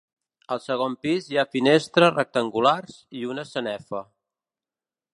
Al 0.53 0.61
segon 0.63 0.95
pis 1.07 1.27
hi 1.33 1.39
ha 1.41 1.45
finestres 1.57 2.11
rectangulars 2.15 2.99
i 3.21 3.25
una 3.35 3.49
sanefa. 3.55 4.07